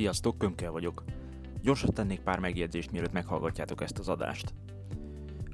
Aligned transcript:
Sziasztok, 0.00 0.38
Kömkel 0.38 0.70
vagyok. 0.70 1.04
Gyorsan 1.62 1.94
tennék 1.94 2.20
pár 2.20 2.38
megjegyzést, 2.38 2.90
mielőtt 2.90 3.12
meghallgatjátok 3.12 3.82
ezt 3.82 3.98
az 3.98 4.08
adást. 4.08 4.54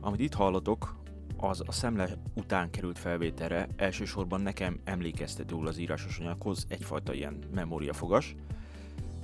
Amit 0.00 0.20
itt 0.20 0.34
hallatok, 0.34 0.96
az 1.36 1.62
a 1.66 1.72
szemle 1.72 2.08
után 2.34 2.70
került 2.70 2.98
felvételre, 2.98 3.68
elsősorban 3.76 4.40
nekem 4.40 4.80
emlékeztetőül 4.84 5.66
az 5.66 5.78
írásos 5.78 6.18
anyaghoz 6.18 6.66
egyfajta 6.68 7.12
ilyen 7.12 7.38
memóriafogas, 7.54 8.34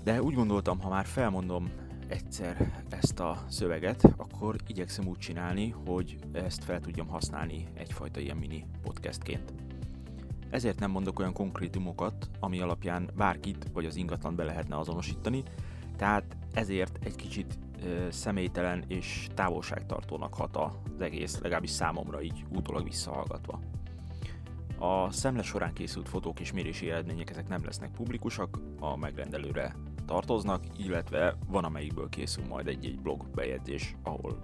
de 0.04 0.22
úgy 0.22 0.34
gondoltam, 0.34 0.80
ha 0.80 0.88
már 0.88 1.06
felmondom 1.06 1.70
egyszer 2.08 2.84
ezt 2.88 3.20
a 3.20 3.44
szöveget, 3.48 4.04
akkor 4.16 4.56
igyekszem 4.66 5.06
úgy 5.06 5.18
csinálni, 5.18 5.74
hogy 5.86 6.18
ezt 6.32 6.64
fel 6.64 6.80
tudjam 6.80 7.06
használni 7.06 7.66
egyfajta 7.74 8.20
ilyen 8.20 8.36
mini 8.36 8.66
podcastként. 8.82 9.52
Ezért 10.52 10.80
nem 10.80 10.90
mondok 10.90 11.18
olyan 11.18 11.32
konkrétumokat, 11.32 12.30
ami 12.40 12.60
alapján 12.60 13.10
bárkit 13.16 13.66
vagy 13.72 13.86
az 13.86 13.96
ingatlan 13.96 14.36
be 14.36 14.44
lehetne 14.44 14.78
azonosítani, 14.78 15.42
tehát 15.96 16.36
ezért 16.52 16.98
egy 17.04 17.16
kicsit 17.16 17.58
ö, 17.84 18.10
személytelen 18.10 18.84
és 18.88 19.26
távolságtartónak 19.34 20.34
hat 20.34 20.56
az 20.56 21.00
egész, 21.00 21.38
legalábbis 21.38 21.70
számomra 21.70 22.22
így 22.22 22.44
utólag 22.48 22.84
visszahallgatva. 22.84 23.60
A 24.78 25.10
szemle 25.10 25.42
során 25.42 25.72
készült 25.72 26.08
fotók 26.08 26.40
és 26.40 26.52
mérési 26.52 26.90
eredmények 26.90 27.30
ezek 27.30 27.48
nem 27.48 27.64
lesznek 27.64 27.90
publikusak, 27.90 28.58
a 28.80 28.96
megrendelőre 28.96 29.76
tartoznak, 30.06 30.64
illetve 30.76 31.36
van 31.48 31.64
amelyikből 31.64 32.08
készül 32.08 32.44
majd 32.48 32.66
egy-egy 32.66 33.00
blog 33.00 33.26
bejegyzés, 33.34 33.96
ahol 34.02 34.38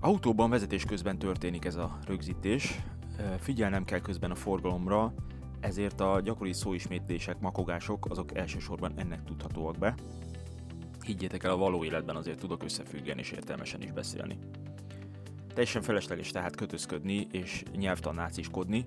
autóban 0.00 0.50
vezetés 0.50 0.84
közben 0.84 1.18
történik 1.18 1.64
ez 1.64 1.76
a 1.76 1.98
rögzítés, 2.06 2.80
figyelnem 3.38 3.84
kell 3.84 4.00
közben 4.00 4.30
a 4.30 4.34
forgalomra, 4.34 5.14
ezért 5.60 6.00
a 6.00 6.20
gyakori 6.20 6.52
szóismétlések, 6.52 7.40
makogások 7.40 8.06
azok 8.10 8.36
elsősorban 8.36 8.92
ennek 8.96 9.24
tudhatóak 9.24 9.78
be. 9.78 9.94
Higgyétek 11.04 11.44
el, 11.44 11.50
a 11.50 11.56
való 11.56 11.84
életben 11.84 12.16
azért 12.16 12.38
tudok 12.38 12.62
összefüggeni 12.62 13.20
és 13.20 13.30
értelmesen 13.30 13.82
is 13.82 13.92
beszélni. 13.92 14.38
Teljesen 15.48 15.82
felesleges 15.82 16.30
tehát 16.30 16.56
kötözködni 16.56 17.26
és 17.30 17.62
nyelvtannáciskodni, 17.76 18.84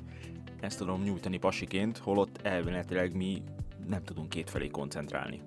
ezt 0.59 0.77
tudom 0.77 1.03
nyújtani 1.03 1.37
pasiként, 1.37 1.97
holott 1.97 2.39
elméletileg 2.41 3.15
mi 3.15 3.43
nem 3.87 4.03
tudunk 4.03 4.29
kétfelé 4.29 4.67
koncentrálni. 4.67 5.41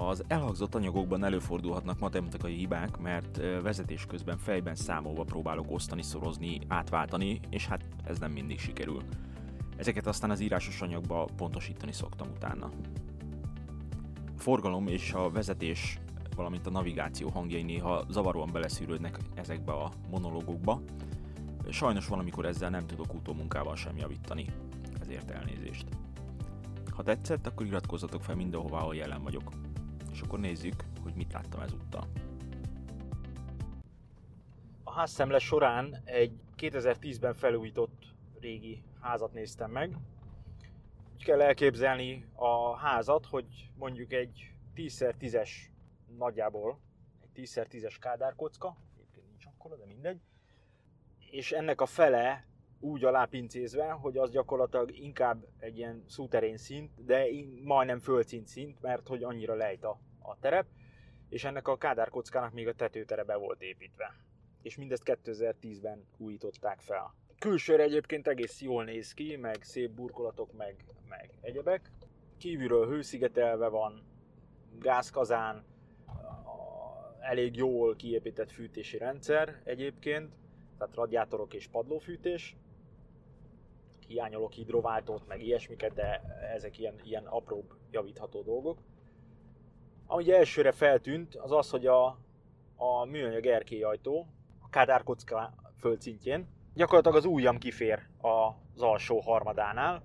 Az 0.00 0.24
elhangzott 0.26 0.74
anyagokban 0.74 1.24
előfordulhatnak 1.24 1.98
matematikai 1.98 2.54
hibák, 2.54 2.98
mert 2.98 3.36
vezetés 3.62 4.06
közben 4.06 4.38
fejben 4.38 4.74
számolva 4.74 5.24
próbálok 5.24 5.70
osztani, 5.70 6.02
szorozni, 6.02 6.60
átváltani, 6.68 7.40
és 7.50 7.66
hát 7.66 7.84
ez 8.04 8.18
nem 8.18 8.30
mindig 8.30 8.58
sikerül. 8.58 9.02
Ezeket 9.76 10.06
aztán 10.06 10.30
az 10.30 10.40
írásos 10.40 10.80
anyagba 10.82 11.28
pontosítani 11.36 11.92
szoktam 11.92 12.28
utána. 12.36 12.70
A 14.36 14.40
forgalom 14.40 14.86
és 14.86 15.12
a 15.12 15.30
vezetés, 15.30 15.98
valamint 16.36 16.66
a 16.66 16.70
navigáció 16.70 17.28
hangjai 17.28 17.62
néha 17.62 18.04
zavaróan 18.08 18.52
beleszűrődnek 18.52 19.18
ezekbe 19.34 19.72
a 19.72 19.92
monológokba. 20.10 20.82
Sajnos 21.70 22.06
valamikor 22.06 22.46
ezzel 22.46 22.70
nem 22.70 22.86
tudok 22.86 23.14
utómunkával 23.14 23.76
sem 23.76 23.96
javítani, 23.96 24.46
ezért 25.00 25.30
elnézést. 25.30 25.86
Ha 26.90 27.02
tetszett, 27.02 27.46
akkor 27.46 27.66
iratkozzatok 27.66 28.22
fel 28.22 28.34
mindenhová, 28.34 28.78
ahol 28.78 28.94
jelen 28.94 29.22
vagyok 29.22 29.50
és 30.18 30.24
akkor 30.24 30.38
nézzük, 30.38 30.84
hogy 31.02 31.14
mit 31.14 31.32
láttam 31.32 31.60
ezúttal. 31.60 32.06
A 34.82 34.92
házszemle 34.92 35.38
során 35.38 36.02
egy 36.04 36.32
2010-ben 36.56 37.34
felújított 37.34 38.14
régi 38.40 38.82
házat 39.00 39.32
néztem 39.32 39.70
meg. 39.70 39.96
Úgy 41.14 41.24
kell 41.24 41.40
elképzelni 41.40 42.26
a 42.34 42.76
házat, 42.76 43.26
hogy 43.26 43.70
mondjuk 43.76 44.12
egy 44.12 44.54
10x10-es 44.76 45.50
nagyjából, 46.16 46.78
egy 47.20 47.44
10x10-es 47.44 47.96
kádárkocka, 48.00 48.76
egyébként 48.96 49.26
nincs 49.28 49.46
akkora, 49.46 49.76
de 49.76 49.86
mindegy, 49.86 50.20
és 51.30 51.52
ennek 51.52 51.80
a 51.80 51.86
fele 51.86 52.46
úgy 52.80 53.04
alápincézve, 53.04 53.90
hogy 53.90 54.16
az 54.16 54.30
gyakorlatilag 54.30 54.96
inkább 54.96 55.46
egy 55.58 55.76
ilyen 55.76 56.04
szúterén 56.06 56.56
szint, 56.56 57.04
de 57.04 57.24
majdnem 57.62 57.98
földszint 57.98 58.46
szint, 58.46 58.80
mert 58.80 59.08
hogy 59.08 59.22
annyira 59.22 59.54
lejt 59.54 59.84
a 59.84 60.06
a 60.28 60.36
terep, 60.40 60.66
és 61.28 61.44
ennek 61.44 61.68
a 61.68 61.76
kádárkockának 61.76 62.52
még 62.52 62.68
a 62.68 62.74
tetőtere 62.74 63.36
volt 63.36 63.62
építve. 63.62 64.14
És 64.62 64.76
mindezt 64.76 65.02
2010-ben 65.04 66.06
újították 66.16 66.80
fel. 66.80 67.14
Külsőre 67.38 67.82
egyébként 67.82 68.28
egész 68.28 68.60
jól 68.60 68.84
néz 68.84 69.12
ki, 69.12 69.36
meg 69.36 69.62
szép 69.62 69.90
burkolatok, 69.90 70.52
meg, 70.52 70.84
meg 71.08 71.30
egyebek. 71.40 71.90
Kívülről 72.38 72.88
hőszigetelve 72.88 73.68
van, 73.68 74.02
gázkazán, 74.78 75.64
elég 77.20 77.56
jól 77.56 77.96
kiépített 77.96 78.50
fűtési 78.50 78.98
rendszer 78.98 79.60
egyébként, 79.64 80.34
tehát 80.78 80.94
radiátorok 80.94 81.54
és 81.54 81.68
padlófűtés. 81.68 82.56
Hiányolok 84.06 84.52
hidrováltót, 84.52 85.26
meg 85.26 85.42
ilyesmiket, 85.42 85.94
de 85.94 86.22
ezek 86.54 86.78
ilyen, 86.78 87.00
ilyen 87.04 87.26
apróbb 87.26 87.74
javítható 87.90 88.42
dolgok. 88.42 88.78
Ami 90.10 90.32
elsőre 90.32 90.72
feltűnt, 90.72 91.34
az 91.34 91.52
az, 91.52 91.70
hogy 91.70 91.86
a, 91.86 92.06
a 92.76 93.04
műanyag 93.04 93.46
erkélyajtó 93.46 94.26
a 94.60 94.68
kádárkocka 94.68 95.54
földszintjén 95.80 96.48
gyakorlatilag 96.74 97.16
az 97.16 97.24
ujjam 97.24 97.58
kifér 97.58 98.06
az 98.20 98.82
alsó 98.82 99.20
harmadánál, 99.20 100.02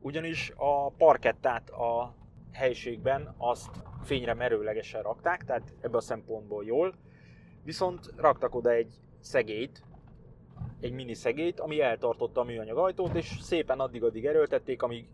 ugyanis 0.00 0.52
a 0.56 0.90
parkettát 0.90 1.70
a 1.70 2.14
helységben 2.52 3.34
azt 3.38 3.70
fényre 4.02 4.34
merőlegesen 4.34 5.02
rakták, 5.02 5.44
tehát 5.44 5.72
ebből 5.80 5.96
a 5.96 6.00
szempontból 6.00 6.64
jól, 6.64 6.94
viszont 7.64 8.12
raktak 8.16 8.54
oda 8.54 8.70
egy 8.70 8.94
szegélyt, 9.20 9.84
egy 10.80 10.92
mini 10.92 11.14
szegélyt, 11.14 11.60
ami 11.60 11.80
eltartotta 11.80 12.40
a 12.40 12.44
műanyag 12.44 12.76
ajtót, 12.76 13.14
és 13.14 13.38
szépen 13.40 13.80
addig-addig 13.80 14.26
erőltették, 14.26 14.82
amíg 14.82 15.08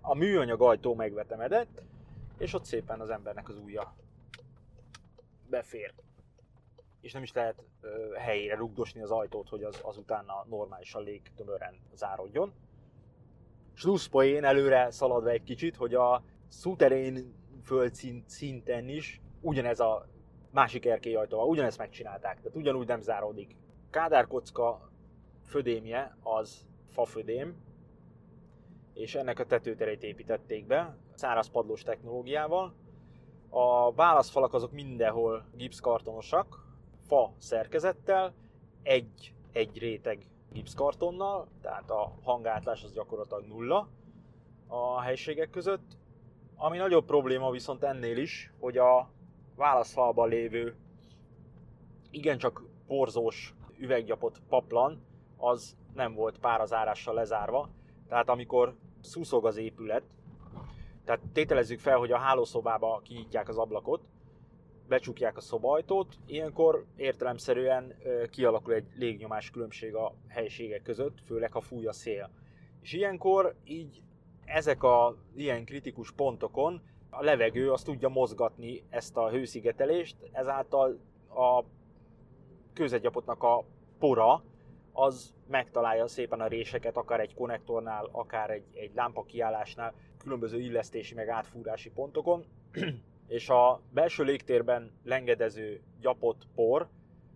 a 0.00 0.14
műanyag 0.14 0.62
ajtó 0.62 0.94
megvetemedett, 0.94 1.82
és 2.38 2.54
ott 2.54 2.64
szépen 2.64 3.00
az 3.00 3.10
embernek 3.10 3.48
az 3.48 3.56
ujja 3.56 3.94
befér. 5.48 5.94
És 7.00 7.12
nem 7.12 7.22
is 7.22 7.32
lehet 7.32 7.64
ö, 7.80 8.14
helyére 8.14 8.56
rugdosni 8.56 9.02
az 9.02 9.10
ajtót, 9.10 9.48
hogy 9.48 9.62
az, 9.62 9.80
az 9.82 9.96
utána 9.96 10.44
normálisan 10.48 11.02
légtömören 11.02 11.74
zárodjon. 11.94 12.52
Slusszpoén 13.74 14.44
előre 14.44 14.90
szaladva 14.90 15.30
egy 15.30 15.42
kicsit, 15.42 15.76
hogy 15.76 15.94
a 15.94 16.22
szuterén 16.48 17.34
földszint 17.64 18.28
szinten 18.28 18.88
is 18.88 19.20
ugyanez 19.40 19.80
a 19.80 20.08
másik 20.50 20.86
erkélyajtóval, 20.86 21.48
ugyanezt 21.48 21.78
megcsinálták, 21.78 22.40
tehát 22.40 22.56
ugyanúgy 22.56 22.86
nem 22.86 23.00
záródik. 23.00 23.56
Kádárkocka 23.90 24.90
födémje 25.44 26.16
az 26.22 26.66
fafödém, 26.88 27.56
és 28.94 29.14
ennek 29.14 29.38
a 29.38 29.46
tetőterét 29.46 30.02
építették 30.02 30.66
be, 30.66 30.96
száraz 31.18 31.50
padlós 31.50 31.82
technológiával. 31.82 32.74
A 33.48 33.92
válaszfalak 33.92 34.54
azok 34.54 34.72
mindenhol 34.72 35.44
gipszkartonosak, 35.56 36.66
fa 37.06 37.32
szerkezettel, 37.38 38.34
egy, 38.82 39.34
egy 39.52 39.78
réteg 39.78 40.26
gipszkartonnal, 40.52 41.48
tehát 41.60 41.90
a 41.90 42.12
hangátlás 42.22 42.84
az 42.84 42.92
gyakorlatilag 42.92 43.46
nulla 43.46 43.88
a 44.66 45.00
helységek 45.00 45.50
között. 45.50 45.96
Ami 46.56 46.76
nagyobb 46.76 47.04
probléma 47.04 47.50
viszont 47.50 47.82
ennél 47.82 48.16
is, 48.16 48.52
hogy 48.60 48.78
a 48.78 49.10
válaszfalban 49.56 50.28
lévő 50.28 50.76
igencsak 52.10 52.62
porzós 52.86 53.54
üveggyapott 53.78 54.40
paplan, 54.48 55.02
az 55.36 55.76
nem 55.94 56.14
volt 56.14 56.38
párazárással 56.38 57.14
lezárva. 57.14 57.68
Tehát 58.08 58.28
amikor 58.28 58.76
szuszog 59.00 59.46
az 59.46 59.56
épület, 59.56 60.02
tehát 61.08 61.22
tételezzük 61.32 61.78
fel, 61.78 61.98
hogy 61.98 62.12
a 62.12 62.18
hálószobába 62.18 63.00
kinyitják 63.04 63.48
az 63.48 63.58
ablakot, 63.58 64.00
becsukják 64.88 65.36
a 65.36 65.40
szobajtót, 65.40 66.18
ilyenkor 66.26 66.86
értelemszerűen 66.96 67.94
kialakul 68.30 68.72
egy 68.72 68.86
légnyomás 68.94 69.50
különbség 69.50 69.94
a 69.94 70.14
helységek 70.28 70.82
között, 70.82 71.18
főleg 71.26 71.52
ha 71.52 71.60
fúj 71.60 71.86
a 71.86 71.92
szél. 71.92 72.30
És 72.80 72.92
ilyenkor 72.92 73.54
így 73.64 74.02
ezek 74.44 74.82
a 74.82 75.16
ilyen 75.36 75.64
kritikus 75.64 76.12
pontokon 76.12 76.82
a 77.10 77.22
levegő 77.22 77.72
azt 77.72 77.84
tudja 77.84 78.08
mozgatni 78.08 78.82
ezt 78.88 79.16
a 79.16 79.30
hőszigetelést, 79.30 80.16
ezáltal 80.32 80.98
a 81.28 81.64
közegyapotnak 82.72 83.42
a 83.42 83.64
pora 83.98 84.42
az 84.92 85.34
megtalálja 85.46 86.06
szépen 86.06 86.40
a 86.40 86.46
réseket, 86.46 86.96
akár 86.96 87.20
egy 87.20 87.34
konnektornál, 87.34 88.08
akár 88.12 88.50
egy, 88.50 88.64
egy 88.72 88.90
lámpa 88.94 89.24
kiállásnál, 89.24 89.94
különböző 90.28 90.60
illesztési 90.60 91.14
meg 91.14 91.28
átfúrási 91.28 91.90
pontokon, 91.90 92.44
és 93.38 93.48
a 93.48 93.80
belső 93.90 94.24
légtérben 94.24 94.92
lengedező 95.04 95.80
gyapott 96.00 96.46
por, 96.54 96.88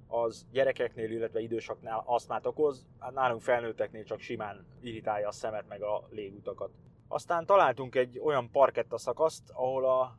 az 0.06 0.46
gyerekeknél, 0.50 1.10
illetve 1.10 1.40
idősaknál 1.40 2.02
asztmát 2.06 2.46
okoz, 2.46 2.86
hát 2.98 3.14
nálunk 3.14 3.40
felnőtteknél 3.40 4.04
csak 4.04 4.20
simán 4.20 4.66
irritálja 4.80 5.28
a 5.28 5.32
szemet 5.32 5.68
meg 5.68 5.82
a 5.82 6.08
légutakat. 6.10 6.70
Aztán 7.08 7.46
találtunk 7.46 7.94
egy 7.94 8.18
olyan 8.18 8.50
parketta 8.50 8.98
szakaszt, 8.98 9.50
ahol 9.50 9.84
a 9.84 10.18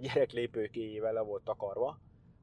gyerek 0.00 0.32
lépőkéjével 0.32 1.12
le 1.12 1.20
volt 1.20 1.44
takarva, 1.44 1.98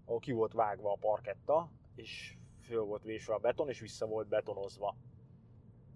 ahol 0.06 0.19
ki 0.19 0.31
volt 0.31 0.54
vágva 0.54 0.92
a 0.92 0.98
parketta, 1.00 1.69
és 1.96 2.36
föl 2.62 2.81
volt 2.81 3.04
vésve 3.04 3.34
a 3.34 3.38
beton, 3.38 3.69
és 3.69 3.80
vissza 3.80 4.06
volt 4.06 4.28
betonozva. 4.28 4.96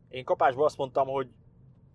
Én 0.10 0.24
kapásból 0.24 0.66
azt 0.66 0.78
mondtam, 0.78 1.08
hogy 1.08 1.30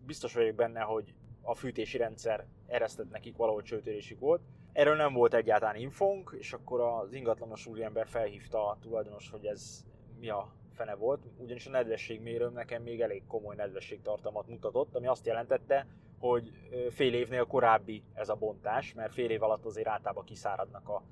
biztos 0.07 0.35
vagyok 0.35 0.55
benne, 0.55 0.81
hogy 0.81 1.15
a 1.43 1.55
fűtési 1.55 1.97
rendszer 1.97 2.47
eresztett 2.67 3.11
nekik 3.11 3.37
valahol 3.37 3.63
csőtörésük 3.63 4.19
volt. 4.19 4.41
Erről 4.73 4.97
nem 4.97 5.13
volt 5.13 5.35
egyáltalán 5.35 5.77
infónk, 5.77 6.35
és 6.39 6.53
akkor 6.53 6.81
az 6.81 7.13
ingatlanos 7.13 7.67
úriember 7.67 8.07
felhívta 8.07 8.69
a 8.69 8.79
tulajdonos, 8.81 9.31
hogy 9.31 9.47
ez 9.47 9.85
mi 10.21 10.29
a 10.29 10.53
fene 10.73 10.95
volt, 10.95 11.27
ugyanis 11.37 11.67
a 11.67 11.71
nedvességmérőm 11.71 12.53
nekem 12.53 12.83
még 12.83 13.01
elég 13.01 13.27
komoly 13.27 13.55
nedvességtartalmat 13.55 14.49
mutatott, 14.49 14.95
ami 14.95 15.07
azt 15.07 15.27
jelentette, 15.27 15.87
hogy 16.19 16.53
fél 16.91 17.15
évnél 17.15 17.45
korábbi 17.45 18.03
ez 18.15 18.29
a 18.29 18.35
bontás, 18.35 18.95
mert 18.95 19.13
fél 19.13 19.31
év 19.31 19.43
alatt 19.43 19.65
azért 19.65 19.89
általában 19.89 20.25
kiszáradnak 20.25 20.89
a, 20.89 21.03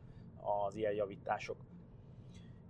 az 0.67 0.75
ilyen 0.75 0.93
javítások. 0.93 1.57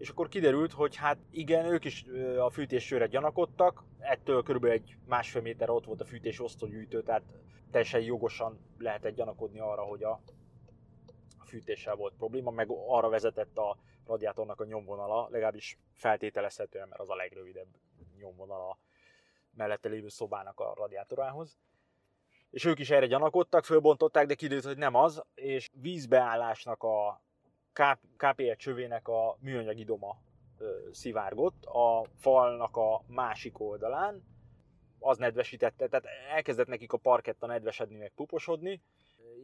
És 0.01 0.09
akkor 0.09 0.29
kiderült, 0.29 0.73
hogy 0.73 0.97
hát 0.97 1.19
igen, 1.31 1.65
ők 1.65 1.85
is 1.85 2.05
a 2.39 2.51
fűtésőre 2.51 3.07
gyanakodtak, 3.07 3.85
ettől 3.99 4.43
körülbelül 4.43 4.77
egy 4.77 4.97
másfél 5.07 5.43
méter 5.43 5.71
ott 5.71 5.85
volt 5.85 6.01
a 6.01 6.05
fűtés 6.05 6.41
osztógyűjtő, 6.41 7.03
tehát 7.03 7.23
teljesen 7.71 8.01
jogosan 8.01 8.59
lehetett 8.79 9.15
gyanakodni 9.15 9.61
arra, 9.61 9.83
hogy 9.83 10.03
a, 10.03 10.21
fűtéssel 11.45 11.95
volt 11.95 12.15
probléma, 12.15 12.51
meg 12.51 12.69
arra 12.71 13.09
vezetett 13.09 13.59
a 13.59 13.77
radiátornak 14.07 14.61
a 14.61 14.65
nyomvonala, 14.65 15.29
legalábbis 15.31 15.79
feltételezhetően, 15.95 16.89
mert 16.89 17.01
az 17.01 17.11
a 17.11 17.15
legrövidebb 17.15 17.69
nyomvonala 18.19 18.79
mellette 19.51 19.89
lévő 19.89 20.09
szobának 20.09 20.61
a 20.61 20.75
radiátorához. 20.77 21.59
És 22.51 22.65
ők 22.65 22.79
is 22.79 22.91
erre 22.91 23.07
gyanakodtak, 23.07 23.65
fölbontották, 23.65 24.27
de 24.27 24.35
kiderült, 24.35 24.65
hogy 24.65 24.79
nem 24.79 24.95
az, 24.95 25.23
és 25.35 25.69
vízbeállásnak 25.73 26.83
a 26.83 27.23
KPE 28.17 28.55
csövének 28.55 29.09
a 29.09 29.37
műanyag 29.41 29.79
idoma 29.79 30.19
szivárgott 30.91 31.65
a 31.65 32.05
falnak 32.19 32.77
a 32.77 33.03
másik 33.07 33.61
oldalán, 33.61 34.23
az 34.99 35.19
nedvesítette, 35.19 35.89
tehát 35.89 36.07
elkezdett 36.35 36.67
nekik 36.67 36.93
a 36.93 36.99
parketta 36.99 37.47
nedvesedni, 37.47 37.97
meg 37.97 38.13
puposodni, 38.15 38.81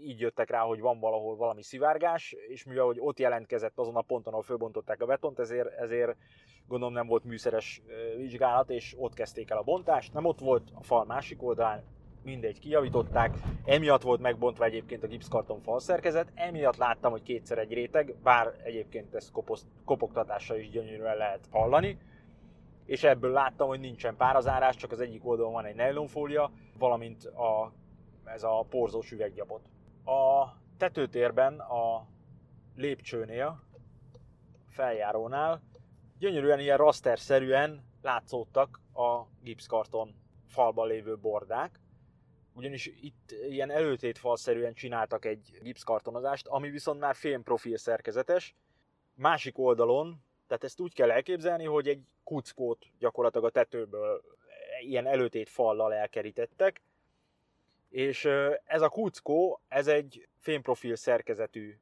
így 0.03 0.21
jöttek 0.21 0.50
rá, 0.50 0.61
hogy 0.61 0.81
van 0.81 1.00
valahol 1.00 1.37
valami 1.37 1.62
szivárgás, 1.62 2.33
és 2.49 2.65
mivel 2.65 2.85
hogy 2.85 3.00
ott 3.00 3.19
jelentkezett 3.19 3.79
azon 3.79 3.97
a 3.97 4.00
ponton, 4.00 4.33
ahol 4.33 4.44
fölbontották 4.44 5.00
a 5.00 5.06
betont, 5.06 5.39
ezért, 5.39 5.73
ezért 5.73 6.17
gondolom 6.67 6.94
nem 6.94 7.06
volt 7.06 7.25
műszeres 7.25 7.82
vizsgálat, 8.17 8.71
és 8.71 8.94
ott 8.99 9.15
kezdték 9.15 9.50
el 9.50 9.59
a 9.59 9.62
bontást. 9.62 10.12
Nem 10.12 10.25
ott 10.25 10.39
volt 10.39 10.71
a 10.75 10.82
fal 10.82 11.05
másik 11.05 11.43
oldalán, 11.43 11.85
mindegy, 12.26 12.58
kijavították, 12.58 13.34
emiatt 13.64 14.02
volt 14.02 14.20
megbontva 14.20 14.64
egyébként 14.64 15.02
a 15.02 15.06
gipszkarton 15.06 15.61
falszerkezet, 15.61 16.32
emiatt 16.34 16.76
láttam, 16.76 17.11
hogy 17.11 17.23
kétszer 17.23 17.58
egy 17.58 17.73
réteg, 17.73 18.14
bár 18.23 18.55
egyébként 18.64 19.14
ezt 19.14 19.32
koposz, 19.32 19.67
kopogtatással 19.84 20.56
is 20.56 20.70
gyönyörűen 20.70 21.17
lehet 21.17 21.49
hallani, 21.50 21.99
és 22.84 23.05
ebből 23.05 23.31
láttam, 23.31 23.69
hogy 23.69 23.81
nincsen 23.81 24.17
párazárás, 24.17 24.76
csak 24.76 24.93
az 24.93 25.00
egyik 25.00 25.26
oldalon 25.26 25.52
van 25.52 25.64
egy 25.64 25.75
nylonfólia, 25.75 26.50
valamint 26.78 27.25
a, 27.25 27.73
ez 28.25 28.43
a 28.43 28.67
porzós 28.69 29.12
üveggyapot. 29.12 29.62
A 30.05 30.46
tetőtérben 30.76 31.58
a 31.58 32.06
lépcsőnél, 32.76 33.62
feljárónál 34.69 35.62
gyönyörűen 36.19 36.61
ilyen 36.61 36.76
rasterszerűen 36.76 37.84
látszódtak 38.02 38.81
a 38.94 39.22
gipszkarton 39.43 40.14
falban 40.46 40.87
lévő 40.87 41.17
bordák, 41.17 41.81
ugyanis 42.56 42.87
itt 42.87 43.31
ilyen 43.49 43.70
előtétfalszerűen 43.70 44.75
csináltak 44.75 45.25
egy 45.25 45.58
gipszkartonozást, 45.62 46.47
ami 46.47 46.70
viszont 46.70 47.00
már 47.00 47.17
profil 47.43 47.76
szerkezetes. 47.76 48.55
Másik 49.14 49.58
oldalon, 49.58 50.25
tehát 50.47 50.64
ezt 50.64 50.81
úgy 50.81 50.94
kell 50.94 51.11
elképzelni, 51.11 51.64
hogy 51.64 51.88
egy 51.88 52.03
kuckót 52.25 52.87
gyakorlatilag 52.99 53.47
a 53.47 53.50
tetőből 53.50 54.23
ilyen 54.81 55.06
előtét 55.06 55.49
fallal 55.49 55.94
elkerítettek, 55.94 56.82
és 57.88 58.25
ez 58.64 58.82
a 58.82 58.88
kuckó, 58.88 59.61
ez 59.69 59.87
egy 59.87 60.29
fémprofil 60.38 60.97
szerkezetű 60.97 61.79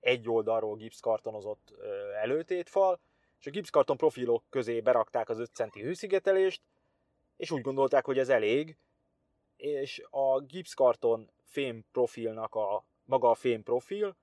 egy 0.00 0.28
oldalról 0.28 0.76
gipszkartonozott 0.76 1.74
előtétfal, 2.22 3.00
és 3.40 3.46
a 3.46 3.50
gipszkarton 3.50 3.96
profilok 3.96 4.42
közé 4.50 4.80
berakták 4.80 5.28
az 5.28 5.38
5 5.38 5.54
centi 5.54 5.82
hőszigetelést, 5.82 6.62
és 7.36 7.50
úgy 7.50 7.62
gondolták, 7.62 8.04
hogy 8.04 8.18
ez 8.18 8.28
elég, 8.28 8.76
és 9.56 10.02
a 10.10 10.40
gipszkarton 10.40 11.30
fém 11.42 11.84
profilnak 11.92 12.54
a 12.54 12.84
maga 13.04 13.30
a 13.30 13.34
fém 13.34 13.62
profil, 13.62 14.16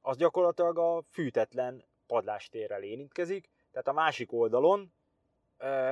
az 0.00 0.16
gyakorlatilag 0.16 0.78
a 0.78 1.02
fűtetlen 1.10 1.84
padlástérrel 2.06 2.82
érintkezik, 2.82 3.48
tehát 3.70 3.88
a 3.88 3.92
másik 3.92 4.32
oldalon 4.32 4.92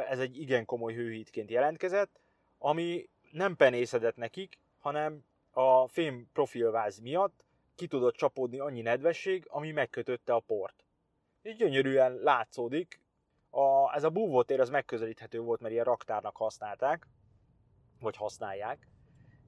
ez 0.09 0.19
egy 0.19 0.41
igen 0.41 0.65
komoly 0.65 0.95
hőhítként 0.95 1.51
jelentkezett, 1.51 2.21
ami 2.59 3.09
nem 3.31 3.57
penészedett 3.57 4.17
nekik, 4.17 4.59
hanem 4.79 5.25
a 5.51 5.87
fém 5.87 6.29
profilváz 6.33 6.99
miatt 6.99 7.45
ki 7.75 7.87
tudott 7.87 8.15
csapódni 8.15 8.59
annyi 8.59 8.81
nedvesség, 8.81 9.47
ami 9.49 9.71
megkötötte 9.71 10.35
a 10.35 10.41
port. 10.41 10.85
Így 11.43 11.57
gyönyörűen 11.57 12.15
látszódik, 12.15 13.01
a, 13.51 13.95
ez 13.95 14.05
a 14.05 14.11
búvótér 14.11 14.61
az 14.61 14.69
megközelíthető 14.69 15.41
volt, 15.41 15.61
mert 15.61 15.73
ilyen 15.73 15.85
raktárnak 15.85 16.37
használták, 16.37 17.07
vagy 18.03 18.17
használják, 18.17 18.89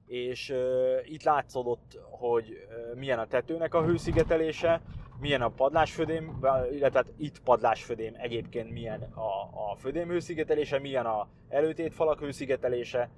és 0.05 0.49
uh, 0.49 0.57
itt 1.03 1.23
látszódott, 1.23 1.99
hogy 2.09 2.49
uh, 2.49 2.99
milyen 2.99 3.19
a 3.19 3.27
tetőnek 3.27 3.73
a 3.73 3.83
hőszigetelése, 3.83 4.81
milyen 5.19 5.41
a 5.41 5.49
padlásfödém, 5.49 6.39
illetve 6.71 6.97
hát 6.99 7.13
itt 7.17 7.41
padlásfödém 7.41 8.13
egyébként 8.17 8.71
milyen 8.71 9.01
a, 9.01 9.71
a 9.71 9.75
födém 9.75 10.07
hőszigetelése, 10.07 10.79
milyen 10.79 11.05
a 11.05 11.27
előtétfalak 11.49 12.19
hőszigetelése. 12.19 13.09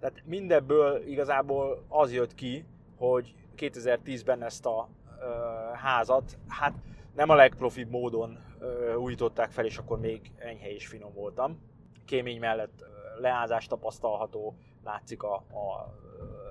Tehát 0.00 0.22
mindebből 0.24 1.02
igazából 1.06 1.84
az 1.88 2.12
jött 2.12 2.34
ki, 2.34 2.64
hogy 2.96 3.34
2010-ben 3.56 4.42
ezt 4.42 4.66
a 4.66 4.88
uh, 4.88 5.78
házat, 5.78 6.38
hát 6.48 6.72
nem 7.14 7.28
a 7.28 7.34
legprofibb 7.34 7.90
módon 7.90 8.38
uh, 8.60 9.02
újították 9.02 9.50
fel, 9.50 9.64
és 9.64 9.78
akkor 9.78 10.00
még 10.00 10.32
enyhe 10.38 10.72
és 10.72 10.86
finom 10.86 11.12
voltam. 11.14 11.60
Kémény 12.04 12.38
mellett 12.38 12.84
leázás 13.20 13.66
tapasztalható, 13.66 14.54
látszik 14.84 15.22
a, 15.22 15.34
a 15.34 15.94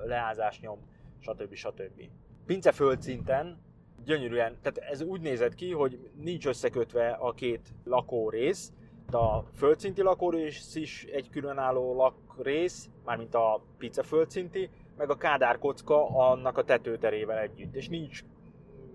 leázás 0.05 0.59
nyom, 0.59 0.79
stb. 1.19 1.53
stb. 1.53 2.09
Pince 2.45 2.71
földszinten 2.71 3.57
gyönyörűen, 4.05 4.57
tehát 4.61 4.91
ez 4.91 5.01
úgy 5.01 5.21
nézett 5.21 5.55
ki, 5.55 5.71
hogy 5.71 6.09
nincs 6.15 6.47
összekötve 6.47 7.09
a 7.09 7.33
két 7.33 7.73
lakórész, 7.83 8.73
a 9.11 9.43
földszinti 9.55 10.01
lakórész 10.01 10.75
is 10.75 11.03
egy 11.03 11.29
különálló 11.29 11.95
lakrész, 11.95 12.89
mármint 13.05 13.35
a 13.35 13.61
pizza 13.77 14.03
földszinti, 14.03 14.69
meg 14.97 15.09
a 15.09 15.17
Kádár 15.17 15.57
kocka 15.57 16.07
annak 16.29 16.57
a 16.57 16.63
tetőterével 16.63 17.37
együtt, 17.37 17.75
és 17.75 17.89
nincs 17.89 18.23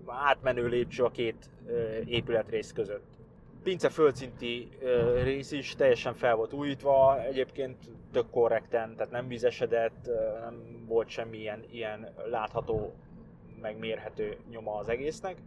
átmenő 0.05 0.67
lépcső 0.67 1.03
a 1.03 1.11
két 1.11 1.49
épületrész 2.05 2.71
között 2.71 3.14
pince 3.65 3.89
földszinti 3.89 4.69
rész 5.23 5.51
is 5.51 5.75
teljesen 5.75 6.13
fel 6.13 6.35
volt 6.35 6.53
újítva, 6.53 7.21
egyébként 7.23 7.77
tök 8.11 8.29
korrekten, 8.29 8.95
tehát 8.95 9.11
nem 9.11 9.27
vízesedett, 9.27 10.09
nem 10.41 10.85
volt 10.87 11.07
semmilyen 11.07 11.63
ilyen 11.71 12.13
látható, 12.29 12.93
megmérhető 13.61 14.37
nyoma 14.49 14.75
az 14.75 14.89
egésznek. 14.89 15.37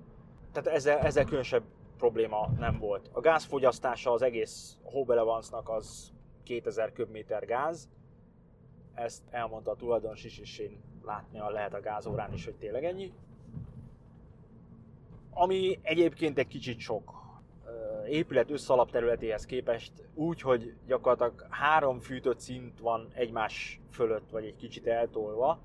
Tehát 0.53 0.69
ezzel, 0.69 0.99
ezzel 0.99 1.25
különösebb 1.25 1.63
probléma 1.99 2.51
nem 2.59 2.79
volt. 2.79 3.11
A 3.13 3.21
gázfogyasztása 3.21 4.13
az 4.13 4.23
egész 4.23 4.77
Hobelevance-nak 4.83 5.69
az 5.69 6.13
2000 6.43 6.93
köbméter 6.93 7.47
gáz, 7.47 7.89
ezt 8.95 9.23
elmondta 9.31 9.71
a 9.71 9.77
tulajdonos 9.77 10.25
is, 10.25 10.39
és 10.39 10.59
én 10.59 10.81
látni 11.05 11.39
lehet 11.39 11.75
a 11.75 11.81
gázórán 11.81 12.33
is, 12.33 12.45
hogy 12.45 12.55
tényleg 12.55 12.85
ennyi. 12.85 13.13
Ami 15.31 15.79
egyébként 15.83 16.39
egy 16.39 16.47
kicsit 16.47 16.79
sok 16.79 17.18
épület 18.09 18.51
összalapterületéhez 18.51 19.47
képest 19.47 19.93
úgy, 20.15 20.41
hogy 20.41 20.75
gyakorlatilag 20.87 21.47
három 21.51 21.99
fűtött 21.99 22.41
szint 22.41 22.81
van 22.81 23.09
egymás 23.15 23.81
fölött, 23.91 24.31
vagy 24.31 24.45
egy 24.45 24.57
kicsit 24.57 24.87
eltolva, 24.87 25.59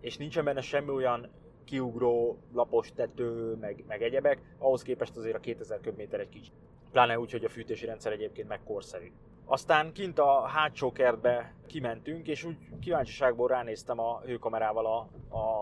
és 0.00 0.16
nincsen 0.16 0.44
benne 0.44 0.60
semmi 0.60 0.90
olyan 0.90 1.28
kiugró 1.64 2.38
lapos 2.52 2.92
tető, 2.92 3.56
meg, 3.60 3.84
meg 3.88 4.02
egyebek, 4.02 4.38
ahhoz 4.58 4.82
képest 4.82 5.16
azért 5.16 5.36
a 5.36 5.40
2000 5.40 5.80
köbméter 5.80 6.20
egy 6.20 6.28
kicsit. 6.28 6.52
Pláne 6.92 7.18
úgy, 7.18 7.30
hogy 7.30 7.44
a 7.44 7.48
fűtési 7.48 7.86
rendszer 7.86 8.12
egyébként 8.12 8.48
megkorszerű. 8.48 9.12
Aztán 9.44 9.92
kint 9.92 10.18
a 10.18 10.40
hátsó 10.40 10.92
kertbe 10.92 11.54
kimentünk, 11.66 12.28
és 12.28 12.44
úgy 12.44 12.56
kíváncsiságból 12.80 13.48
ránéztem 13.48 13.98
a 13.98 14.20
hőkamerával 14.20 14.86
a, 14.86 15.08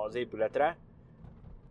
az 0.05 0.15
épületre, 0.15 0.77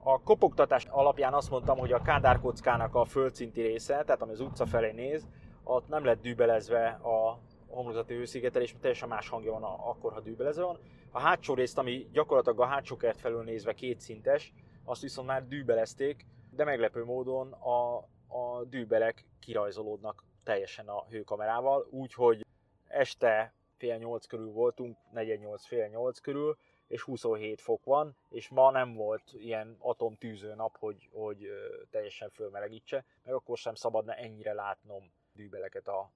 a 0.09 0.21
kopogtatás 0.23 0.85
alapján 0.85 1.33
azt 1.33 1.49
mondtam, 1.49 1.77
hogy 1.77 1.91
a 1.91 2.01
kádárkockának 2.01 2.95
a 2.95 3.05
földszinti 3.05 3.61
része, 3.61 4.03
tehát 4.03 4.21
ami 4.21 4.31
az 4.31 4.39
utca 4.39 4.65
felé 4.65 4.91
néz, 4.91 5.27
ott 5.63 5.87
nem 5.87 6.05
lett 6.05 6.21
dübelezve 6.21 6.87
a 6.87 7.39
homlokzati 7.67 8.13
hőszigetelés, 8.13 8.69
mert 8.69 8.81
teljesen 8.81 9.07
más 9.07 9.29
hangja 9.29 9.51
van 9.51 9.63
akkor, 9.63 10.13
ha 10.13 10.19
dűbelezve 10.19 10.63
van. 10.63 10.77
A 11.11 11.19
hátsó 11.19 11.53
részt, 11.53 11.77
ami 11.77 12.07
gyakorlatilag 12.11 12.59
a 12.59 12.65
hátsó 12.65 12.97
kert 12.97 13.19
felül 13.19 13.43
nézve 13.43 13.73
kétszintes, 13.73 14.53
azt 14.83 15.01
viszont 15.01 15.27
már 15.27 15.47
dűbelezték, 15.47 16.25
de 16.51 16.63
meglepő 16.63 17.03
módon 17.03 17.51
a, 17.51 17.95
a 18.37 18.63
dűbelek 18.63 19.25
kirajzolódnak 19.39 20.23
teljesen 20.43 20.87
a 20.87 21.05
hőkamerával, 21.09 21.87
úgyhogy 21.89 22.45
este 22.87 23.53
fél 23.77 23.97
nyolc 23.97 24.25
körül 24.25 24.51
voltunk, 24.51 24.97
negyed 25.11 25.39
nyolc, 25.39 25.65
fél 25.65 25.87
nyolc 25.87 26.19
körül, 26.19 26.57
és 26.87 27.01
27 27.01 27.61
fok 27.61 27.83
van, 27.83 28.15
és 28.29 28.49
ma 28.49 28.71
nem 28.71 28.93
volt 28.93 29.33
ilyen 29.33 29.75
atomtűző 29.79 30.55
nap, 30.55 30.77
hogy, 30.77 31.09
hogy 31.11 31.47
teljesen 31.89 32.29
fölmelegítse, 32.29 33.05
meg 33.23 33.33
akkor 33.33 33.57
sem 33.57 33.75
szabadna 33.75 34.13
ennyire 34.13 34.53
látnom 34.53 35.11
dűbeleket 35.33 35.87
a 35.87 36.11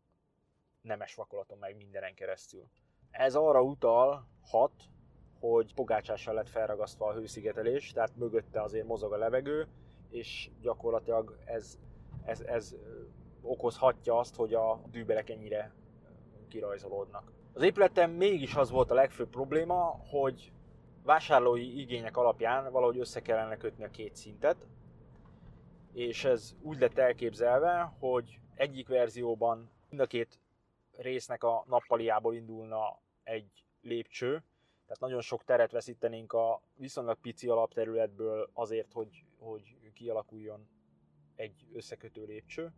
nemes 0.81 1.15
vakolaton, 1.15 1.57
meg 1.57 1.75
mindenen 1.75 2.13
keresztül. 2.13 2.67
Ez 3.11 3.35
arra 3.35 3.61
utal, 3.61 4.27
hat, 4.41 4.71
hogy 5.39 5.73
pogácsással 5.73 6.33
lett 6.33 6.49
felragasztva 6.49 7.07
a 7.07 7.13
hőszigetelés, 7.13 7.91
tehát 7.91 8.15
mögötte 8.15 8.61
azért 8.61 8.87
mozog 8.87 9.13
a 9.13 9.17
levegő, 9.17 9.67
és 10.09 10.49
gyakorlatilag 10.61 11.37
ez, 11.45 11.79
ez, 12.25 12.41
ez 12.41 12.75
okozhatja 13.41 14.17
azt, 14.17 14.35
hogy 14.35 14.53
a 14.53 14.81
dűbelek 14.91 15.29
ennyire 15.29 15.73
kirajzolódnak. 16.47 17.31
Az 17.53 17.61
épületen 17.61 18.09
mégis 18.09 18.55
az 18.55 18.69
volt 18.69 18.91
a 18.91 18.93
legfőbb 18.93 19.29
probléma, 19.29 19.99
hogy 20.09 20.51
vásárlói 21.03 21.79
igények 21.79 22.17
alapján 22.17 22.72
valahogy 22.72 23.00
össze 23.00 23.22
kellene 23.22 23.58
kötni 23.58 23.84
a 23.84 23.89
két 23.89 24.15
szintet, 24.15 24.67
és 25.93 26.24
ez 26.24 26.55
úgy 26.62 26.79
lett 26.79 26.98
elképzelve, 26.98 27.93
hogy 28.00 28.39
egyik 28.55 28.88
verzióban 28.88 29.70
mind 29.89 30.01
a 30.01 30.05
két 30.05 30.39
résznek 30.91 31.43
a 31.43 31.63
nappaliából 31.67 32.36
indulna 32.36 33.00
egy 33.24 33.63
lépcső, 33.81 34.43
tehát 34.91 35.00
nagyon 35.00 35.22
sok 35.22 35.43
teret 35.43 35.72
veszítenénk 35.72 36.34
a 36.34 36.62
viszonylag 36.75 37.17
pici 37.22 37.48
alapterületből 37.48 38.50
azért, 38.53 38.93
hogy, 38.93 39.25
hogy 39.39 39.91
kialakuljon 39.93 40.67
egy 41.36 41.65
összekötő 41.74 42.25
lépcső. 42.25 42.74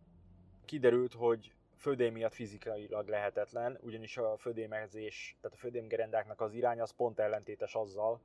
Kiderült, 0.65 1.13
hogy 1.13 1.53
földé 1.77 2.09
miatt 2.09 2.33
fizikailag 2.33 3.07
lehetetlen, 3.07 3.77
ugyanis 3.81 4.17
a 4.17 4.37
födémezés, 4.37 5.37
tehát 5.41 5.57
a 5.57 5.59
födémgerendáknak 5.59 6.41
az 6.41 6.53
irány 6.53 6.81
az 6.81 6.91
pont 6.91 7.19
ellentétes 7.19 7.75
azzal, 7.75 8.21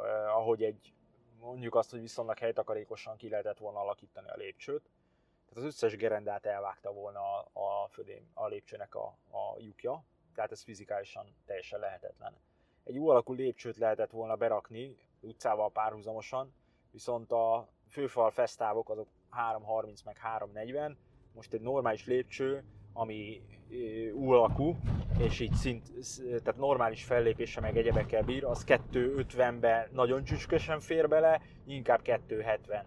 eh, 0.00 0.36
ahogy 0.36 0.62
egy 0.62 0.92
mondjuk 1.42 1.74
azt, 1.74 1.90
hogy 1.90 2.00
viszonylag 2.00 2.38
helytakarékosan 2.38 3.16
ki 3.16 3.28
lehetett 3.28 3.58
volna 3.58 3.80
alakítani 3.80 4.28
a 4.28 4.36
lépcsőt. 4.36 4.90
Tehát 5.48 5.56
az 5.56 5.64
összes 5.64 5.96
gerendát 5.96 6.46
elvágta 6.46 6.92
volna 6.92 7.20
a, 7.20 7.50
a, 7.52 7.88
födém, 7.88 8.30
a 8.34 8.46
lépcsőnek 8.46 8.94
a, 8.94 9.04
a 9.30 9.58
lyukja, 9.58 10.04
tehát 10.34 10.52
ez 10.52 10.62
fizikálisan 10.62 11.34
teljesen 11.46 11.80
lehetetlen. 11.80 12.36
Egy 12.84 12.98
új 12.98 13.10
alakú 13.10 13.32
lépcsőt 13.32 13.76
lehetett 13.76 14.10
volna 14.10 14.36
berakni 14.36 14.96
utcával 15.20 15.70
párhuzamosan, 15.70 16.54
viszont 16.90 17.32
a 17.32 17.68
főfal 17.88 18.30
fesztávok 18.30 18.90
azok 18.90 19.08
3.30 19.30 20.04
meg 20.04 20.18
3.40, 20.38 20.94
most 21.34 21.52
egy 21.52 21.60
normális 21.60 22.06
lépcső 22.06 22.64
ami 22.92 23.42
új 24.14 24.36
alakú, 24.36 24.76
és 25.18 25.40
így 25.40 25.52
szint, 25.52 25.90
tehát 26.26 26.56
normális 26.56 27.04
fellépése 27.04 27.60
meg 27.60 27.76
egyebekkel 27.76 28.22
bír, 28.22 28.44
az 28.44 28.64
250-be 28.66 29.88
nagyon 29.92 30.24
csücskösen 30.24 30.80
fér 30.80 31.08
bele, 31.08 31.40
inkább 31.66 32.02
270 32.02 32.84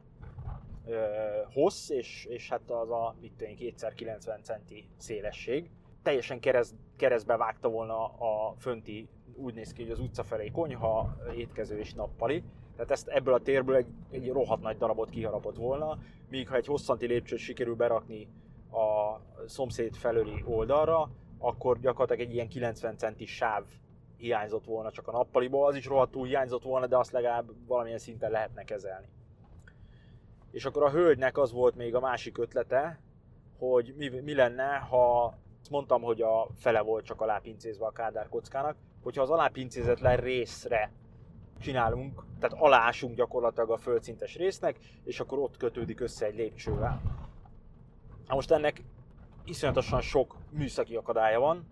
hossz, 1.53 1.89
és, 1.89 2.25
és 2.29 2.49
hát 2.49 2.69
az 2.71 2.89
a 2.89 3.15
mit 3.21 3.33
tudom, 3.37 3.55
290 3.55 4.43
centi 4.43 4.89
szélesség. 4.97 5.69
Teljesen 6.03 6.39
kereszt, 6.39 6.75
keresztbe 6.97 7.37
vágta 7.37 7.69
volna 7.69 8.05
a 8.05 8.55
fönti, 8.57 9.09
úgy 9.35 9.53
néz 9.53 9.73
ki, 9.73 9.81
hogy 9.81 9.91
az 9.91 9.99
utca 9.99 10.23
felé 10.23 10.49
konyha, 10.49 11.15
étkező 11.35 11.79
és 11.79 11.93
nappali. 11.93 12.43
Tehát 12.75 12.91
ezt 12.91 13.07
ebből 13.07 13.33
a 13.33 13.41
térből 13.41 13.75
egy, 13.75 13.87
egy 14.11 14.29
rohadt 14.29 14.61
nagy 14.61 14.77
darabot 14.77 15.09
kiharapott 15.09 15.57
volna, 15.57 15.97
míg 16.29 16.47
ha 16.47 16.55
egy 16.55 16.65
hosszanti 16.65 17.05
lépcsőt 17.05 17.39
sikerül 17.39 17.75
berakni 17.75 18.27
a 18.71 19.19
szomszéd 19.47 19.95
felőli 19.95 20.43
oldalra, 20.45 21.09
akkor 21.37 21.79
gyakorlatilag 21.79 22.29
egy 22.29 22.33
ilyen 22.33 22.47
90 22.47 22.97
centis 22.97 23.35
sáv 23.35 23.63
hiányzott 24.17 24.65
volna 24.65 24.91
csak 24.91 25.07
a 25.07 25.11
nappaliból, 25.11 25.67
az 25.67 25.75
is 25.75 25.85
rohadtul 25.85 26.25
hiányzott 26.25 26.63
volna, 26.63 26.87
de 26.87 26.97
azt 26.97 27.11
legalább 27.11 27.51
valamilyen 27.67 27.97
szinten 27.97 28.31
lehetne 28.31 28.63
kezelni. 28.63 29.07
És 30.51 30.65
akkor 30.65 30.83
a 30.83 30.89
hölgynek 30.89 31.37
az 31.37 31.51
volt 31.51 31.75
még 31.75 31.95
a 31.95 31.99
másik 31.99 32.37
ötlete, 32.37 32.99
hogy 33.57 33.93
mi, 33.97 34.07
mi 34.07 34.33
lenne, 34.33 34.75
ha 34.75 35.33
mondtam, 35.69 36.01
hogy 36.01 36.21
a 36.21 36.47
fele 36.57 36.81
volt 36.81 37.05
csak 37.05 37.21
alápincézve 37.21 37.85
a 37.85 37.91
kádár 37.91 38.29
kockának, 38.29 38.75
hogyha 39.05 39.21
az 39.21 39.29
alápincézetlen 39.29 40.17
részre 40.17 40.91
csinálunk, 41.59 42.25
tehát 42.39 42.57
alásunk 42.59 43.15
gyakorlatilag 43.15 43.69
a 43.69 43.77
földszintes 43.77 44.35
résznek, 44.35 44.77
és 45.03 45.19
akkor 45.19 45.39
ott 45.39 45.57
kötődik 45.57 45.99
össze 45.99 46.25
egy 46.25 46.35
lépcsővel. 46.35 47.01
Na 48.27 48.35
most 48.35 48.51
ennek 48.51 48.83
iszonyatosan 49.43 50.01
sok 50.01 50.37
műszaki 50.49 50.95
akadálya 50.95 51.39
van. 51.39 51.65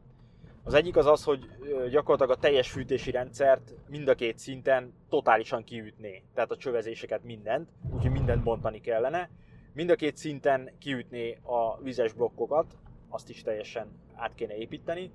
Az 0.63 0.73
egyik 0.73 0.95
az 0.95 1.05
az, 1.05 1.23
hogy 1.23 1.49
gyakorlatilag 1.89 2.37
a 2.37 2.41
teljes 2.41 2.71
fűtési 2.71 3.11
rendszert 3.11 3.73
mind 3.87 4.07
a 4.07 4.15
két 4.15 4.37
szinten 4.37 4.93
totálisan 5.09 5.63
kiütné. 5.63 6.23
Tehát 6.33 6.51
a 6.51 6.57
csövezéseket 6.57 7.23
mindent, 7.23 7.69
úgyhogy 7.93 8.11
mindent 8.11 8.43
bontani 8.43 8.81
kellene. 8.81 9.29
Mind 9.73 9.89
a 9.89 9.95
két 9.95 10.17
szinten 10.17 10.71
kiütné 10.79 11.37
a 11.43 11.81
vizes 11.81 12.13
blokkokat, 12.13 12.77
azt 13.09 13.29
is 13.29 13.41
teljesen 13.41 13.87
át 14.15 14.35
kéne 14.35 14.55
építeni. 14.55 15.11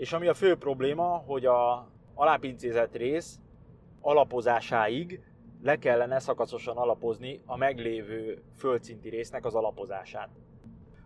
És 0.00 0.12
ami 0.12 0.26
a 0.26 0.34
fő 0.34 0.56
probléma, 0.56 1.04
hogy 1.04 1.46
a 1.46 1.88
alápincézett 2.14 2.96
rész 2.96 3.38
alapozásáig 4.00 5.20
le 5.62 5.76
kellene 5.76 6.18
szakaszosan 6.18 6.76
alapozni 6.76 7.40
a 7.46 7.56
meglévő 7.56 8.42
földszinti 8.56 9.08
résznek 9.08 9.44
az 9.44 9.54
alapozását. 9.54 10.28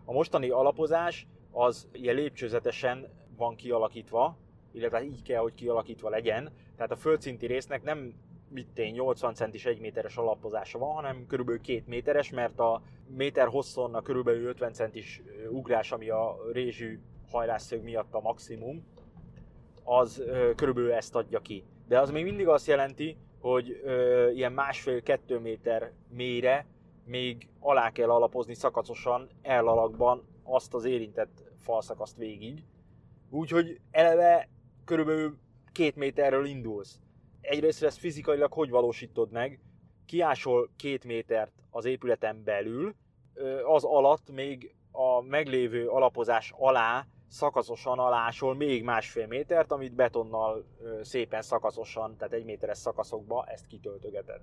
A 0.05 0.11
mostani 0.11 0.49
alapozás 0.49 1.27
az 1.51 1.87
ilyen 1.91 2.15
lépcsőzetesen 2.15 3.07
van 3.37 3.55
kialakítva, 3.55 4.37
illetve 4.71 5.03
így 5.03 5.21
kell, 5.21 5.41
hogy 5.41 5.53
kialakítva 5.53 6.09
legyen. 6.09 6.51
Tehát 6.75 6.91
a 6.91 6.95
földszinti 6.97 7.45
résznek 7.45 7.83
nem 7.83 8.13
mit 8.49 8.91
80 8.93 9.33
centis 9.33 9.65
1 9.65 9.79
méteres 9.79 10.17
alapozása 10.17 10.77
van, 10.77 10.93
hanem 10.93 11.25
körülbelül 11.27 11.61
2 11.61 11.83
méteres, 11.85 12.29
mert 12.29 12.59
a 12.59 12.81
méter 13.07 13.47
hosszon 13.47 13.95
a 13.95 14.01
körülbelül 14.01 14.47
50 14.47 14.73
centis 14.73 15.21
ugrás, 15.49 15.91
ami 15.91 16.09
a 16.09 16.37
rézsű 16.51 16.99
hajlásszög 17.31 17.83
miatt 17.83 18.13
a 18.13 18.19
maximum, 18.19 18.85
az 19.83 20.23
körülbelül 20.55 20.91
ezt 20.91 21.15
adja 21.15 21.39
ki. 21.39 21.63
De 21.87 21.99
az 21.99 22.11
még 22.11 22.23
mindig 22.23 22.47
azt 22.47 22.67
jelenti, 22.67 23.17
hogy 23.39 23.81
ö, 23.83 24.29
ilyen 24.29 24.51
másfél-kettő 24.51 25.39
méter 25.39 25.91
mélyre 26.09 26.65
még 27.05 27.49
alá 27.59 27.91
kell 27.91 28.09
alapozni 28.09 28.53
szakacosan 28.53 29.29
elalakban 29.41 30.23
azt 30.43 30.73
az 30.73 30.85
érintett 30.85 31.43
falszakaszt 31.59 32.17
végig. 32.17 32.63
Úgyhogy 33.29 33.79
eleve 33.91 34.49
körülbelül 34.85 35.37
két 35.71 35.95
méterről 35.95 36.45
indulsz. 36.45 36.99
Egyrészt 37.41 37.83
ezt 37.83 37.97
fizikailag 37.97 38.53
hogy 38.53 38.69
valósítod 38.69 39.31
meg? 39.31 39.59
Kiásol 40.05 40.69
két 40.75 41.03
métert 41.03 41.53
az 41.69 41.85
épületen 41.85 42.43
belül, 42.43 42.95
az 43.65 43.83
alatt 43.83 44.31
még 44.31 44.75
a 44.91 45.21
meglévő 45.21 45.87
alapozás 45.87 46.53
alá 46.57 47.07
szakaszosan 47.35 47.99
alásol 47.99 48.55
még 48.55 48.83
másfél 48.83 49.27
métert, 49.27 49.71
amit 49.71 49.93
betonnal 49.93 50.65
szépen 51.01 51.41
szakaszosan, 51.41 52.17
tehát 52.17 52.33
egy 52.33 52.45
méteres 52.45 52.77
szakaszokba 52.77 53.45
ezt 53.47 53.67
kitöltögeted. 53.67 54.41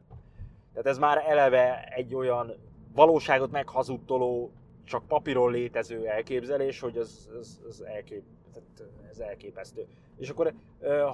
Tehát 0.72 0.86
ez 0.86 0.98
már 0.98 1.24
eleve 1.26 1.84
egy 1.84 2.14
olyan 2.14 2.52
valóságot 2.94 3.50
meghazudtoló, 3.50 4.52
csak 4.84 5.06
papíron 5.08 5.50
létező 5.52 6.06
elképzelés, 6.06 6.80
hogy 6.80 6.96
ez, 6.96 7.28
ez, 7.40 7.60
ez, 7.68 7.80
elkép, 7.80 8.22
tehát 8.52 8.92
ez 9.10 9.18
elképesztő. 9.18 9.86
És 10.16 10.28
akkor, 10.28 10.54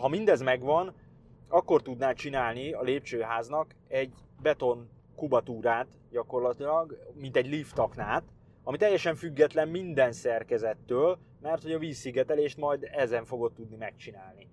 ha 0.01 0.09
mindez 0.09 0.43
megvan, 0.43 0.93
akkor 1.49 1.83
tudnád 1.83 2.17
csinálni 2.17 2.73
a 2.73 2.83
lépcsőháznak 2.83 3.75
egy 3.89 4.13
beton 4.43 4.89
kubatúrát 5.17 5.87
gyakorlatilag, 6.11 6.99
mint 7.15 7.37
egy 7.37 7.49
liftaknát, 7.49 8.23
ami 8.69 8.77
teljesen 8.77 9.15
független 9.15 9.69
minden 9.69 10.13
szerkezettől, 10.13 11.19
mert 11.41 11.63
hogy 11.63 11.73
a 11.73 11.79
vízszigetelést 11.79 12.57
majd 12.57 12.89
ezen 12.93 13.25
fogod 13.25 13.53
tudni 13.53 13.77
megcsinálni. 13.77 14.49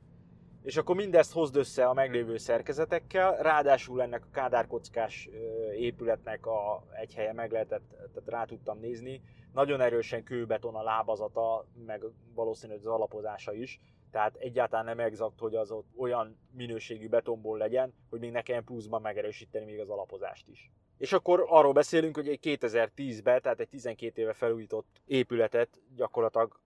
És 0.64 0.78
akkor 0.78 0.96
mindezt 0.96 1.32
hozd 1.32 1.56
össze 1.56 1.86
a 1.86 1.94
meglévő 1.94 2.38
szerkezetekkel, 2.38 3.38
ráadásul 3.38 4.02
ennek 4.02 4.26
a 4.26 4.30
kádárkockás 4.32 5.30
épületnek 5.78 6.46
a 6.46 6.84
egy 7.02 7.14
helye 7.14 7.34
meg 7.34 7.52
lehetett, 7.52 7.90
tehát 7.90 8.30
rá 8.30 8.46
tudtam 8.46 8.80
nézni, 8.80 9.22
nagyon 9.54 9.82
erősen 9.82 10.24
kőbeton 10.24 10.76
a 10.76 10.84
lábazata, 10.84 11.66
meg 11.86 12.04
valószínűleg 12.34 12.82
az 12.82 12.92
alapozása 12.92 13.54
is, 13.54 13.80
tehát 14.12 14.36
egyáltalán 14.36 14.86
nem 14.86 15.00
exakt, 15.00 15.40
hogy 15.40 15.56
az 15.56 15.72
ott 15.72 15.88
olyan 15.98 16.38
minőségű 16.52 17.10
betonból 17.10 17.58
legyen, 17.58 17.94
hogy 18.10 18.20
még 18.20 18.32
nekem 18.32 18.64
pluszban 18.64 19.02
megerősíteni 19.02 19.66
még 19.66 19.80
az 19.80 19.90
alapozást 19.90 20.48
is. 20.48 20.72
És 20.98 21.14
akkor 21.14 21.46
arról 21.48 21.74
beszélünk, 21.74 22.16
hogy 22.16 22.28
egy 22.28 22.40
2010-ben, 22.44 23.42
tehát 23.42 23.60
egy 23.60 23.70
12 23.70 24.22
éve 24.22 24.34
felújított 24.34 25.02
épületet 25.06 25.80
gyakorlatilag 25.96 26.60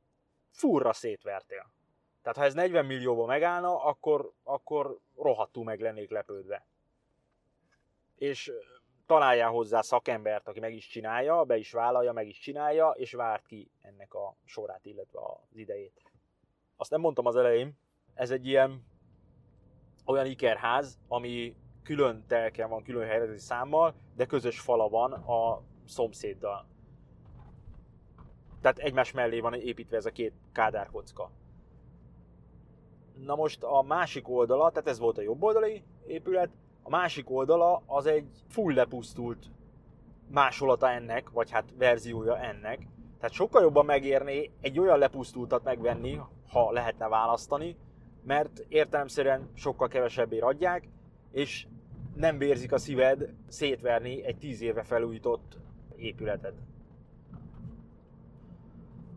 furra 0.51 0.93
szétvertél. 0.93 1.71
Tehát 2.21 2.37
ha 2.37 2.43
ez 2.43 2.53
40 2.53 2.85
millióba 2.85 3.25
megállna, 3.25 3.83
akkor, 3.83 4.31
akkor 4.43 4.99
rohadtul 5.15 5.63
meg 5.63 5.79
lennék 5.79 6.09
lepődve. 6.09 6.67
És 8.15 8.51
találjál 9.05 9.49
hozzá 9.49 9.81
szakembert, 9.81 10.47
aki 10.47 10.59
meg 10.59 10.73
is 10.73 10.87
csinálja, 10.87 11.43
be 11.43 11.57
is 11.57 11.71
vállalja, 11.71 12.13
meg 12.13 12.27
is 12.27 12.39
csinálja, 12.39 12.89
és 12.89 13.13
várt 13.13 13.45
ki 13.45 13.71
ennek 13.81 14.13
a 14.13 14.35
sorát, 14.45 14.85
illetve 14.85 15.19
az 15.19 15.57
idejét. 15.57 16.01
Azt 16.77 16.91
nem 16.91 16.99
mondtam 16.99 17.25
az 17.25 17.35
elején, 17.35 17.77
ez 18.13 18.31
egy 18.31 18.47
ilyen 18.47 18.85
olyan 20.05 20.25
ikerház, 20.25 20.99
ami 21.07 21.55
külön 21.89 22.23
telken 22.27 22.69
van, 22.69 22.83
külön 22.83 23.07
helyezési 23.07 23.39
számmal, 23.39 23.93
de 24.15 24.25
közös 24.25 24.59
fala 24.59 24.89
van 24.89 25.11
a 25.11 25.61
szomszéddal. 25.85 26.65
Tehát 28.61 28.77
egymás 28.77 29.11
mellé 29.11 29.39
van 29.39 29.53
építve 29.53 29.97
ez 29.97 30.05
a 30.05 30.11
két 30.11 30.33
kádárkocka. 30.51 31.31
Na 33.25 33.35
most 33.35 33.63
a 33.63 33.81
másik 33.81 34.29
oldala, 34.29 34.69
tehát 34.69 34.87
ez 34.87 34.99
volt 34.99 35.17
a 35.17 35.21
jobb 35.21 35.43
oldali 35.43 35.83
épület, 36.07 36.49
a 36.83 36.89
másik 36.89 37.29
oldala 37.29 37.81
az 37.85 38.05
egy 38.05 38.29
full 38.47 38.73
lepusztult 38.73 39.45
másolata 40.31 40.89
ennek, 40.89 41.29
vagy 41.29 41.51
hát 41.51 41.73
verziója 41.77 42.37
ennek. 42.39 42.87
Tehát 43.17 43.31
sokkal 43.31 43.61
jobban 43.61 43.85
megérné 43.85 44.51
egy 44.61 44.79
olyan 44.79 44.97
lepusztultat 44.97 45.63
megvenni, 45.63 46.19
ha 46.49 46.71
lehetne 46.71 47.07
választani, 47.07 47.75
mert 48.23 48.65
értelemszerűen 48.67 49.49
sokkal 49.53 49.87
kevesebbé 49.87 50.39
adják, 50.39 50.87
és 51.31 51.67
nem 52.19 52.37
vérzik 52.37 52.71
a 52.71 52.77
szíved 52.77 53.33
szétverni 53.47 54.23
egy 54.23 54.37
tíz 54.37 54.61
éve 54.61 54.83
felújított 54.83 55.57
épületet. 55.95 56.53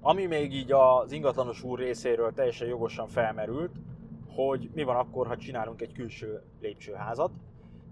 Ami 0.00 0.26
még 0.26 0.54
így 0.54 0.72
az 0.72 1.12
ingatlanos 1.12 1.62
úr 1.62 1.78
részéről 1.78 2.32
teljesen 2.32 2.68
jogosan 2.68 3.08
felmerült, 3.08 3.76
hogy 4.28 4.70
mi 4.74 4.82
van 4.82 4.96
akkor, 4.96 5.26
ha 5.26 5.36
csinálunk 5.36 5.80
egy 5.80 5.92
külső 5.92 6.42
lépcsőházat. 6.60 7.30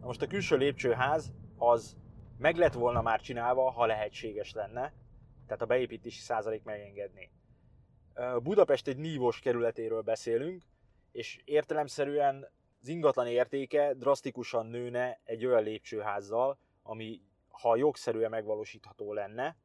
Na 0.00 0.06
most 0.06 0.22
a 0.22 0.26
külső 0.26 0.56
lépcsőház 0.56 1.32
az 1.56 1.96
meg 2.38 2.56
lett 2.56 2.74
volna 2.74 3.02
már 3.02 3.20
csinálva, 3.20 3.70
ha 3.70 3.86
lehetséges 3.86 4.52
lenne, 4.52 4.92
tehát 5.46 5.62
a 5.62 5.66
beépítési 5.66 6.20
százalék 6.20 6.62
megengedné. 6.62 7.30
Budapest 8.42 8.88
egy 8.88 8.96
nívós 8.96 9.40
kerületéről 9.40 10.02
beszélünk, 10.02 10.62
és 11.12 11.40
értelemszerűen 11.44 12.48
az 12.80 12.88
ingatlan 12.88 13.26
értéke 13.26 13.94
drasztikusan 13.94 14.66
nőne 14.66 15.20
egy 15.24 15.46
olyan 15.46 15.62
lépcsőházzal, 15.62 16.58
ami 16.82 17.22
ha 17.48 17.76
jogszerűen 17.76 18.30
megvalósítható 18.30 19.12
lenne, 19.12 19.56